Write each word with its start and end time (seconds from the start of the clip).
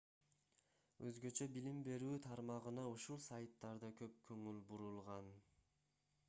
өзгөчө 1.09 1.47
билим 1.57 1.83
берүү 1.87 2.15
тармагына 2.23 2.87
ушул 2.95 3.21
сайттарда 3.27 3.93
көп 4.01 4.17
көңүл 4.31 4.59
бурулган 4.73 5.31